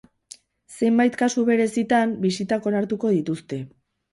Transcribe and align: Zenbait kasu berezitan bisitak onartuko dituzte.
Zenbait 0.77 1.17
kasu 1.19 1.45
berezitan 1.51 2.15
bisitak 2.25 2.69
onartuko 2.73 3.13
dituzte. 3.19 3.63